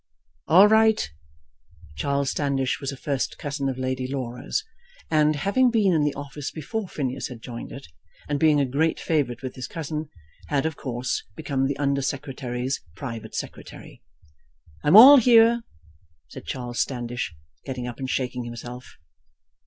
"All 0.47 0.67
right!" 0.67 1.07
Charles 1.95 2.31
Standish 2.31 2.79
was 2.81 2.91
a 2.91 2.97
first 2.97 3.37
cousin 3.37 3.69
of 3.69 3.77
Lady 3.77 4.07
Laura's, 4.07 4.63
and, 5.11 5.35
having 5.35 5.69
been 5.69 5.93
in 5.93 6.03
the 6.03 6.15
office 6.15 6.49
before 6.49 6.87
Phineas 6.87 7.27
had 7.27 7.39
joined 7.43 7.71
it, 7.71 7.85
and 8.27 8.39
being 8.39 8.59
a 8.59 8.65
great 8.65 8.99
favourite 8.99 9.43
with 9.43 9.53
his 9.53 9.67
cousin, 9.67 10.09
had 10.47 10.65
of 10.65 10.75
course 10.75 11.21
become 11.35 11.67
the 11.67 11.77
Under 11.77 12.01
Secretary's 12.01 12.81
private 12.95 13.35
secretary. 13.35 14.01
"I'm 14.83 14.97
all 14.97 15.17
here," 15.17 15.61
said 16.29 16.45
Charles 16.47 16.79
Standish, 16.79 17.35
getting 17.63 17.85
up 17.85 17.99
and 17.99 18.09
shaking 18.09 18.43
himself. 18.43 18.97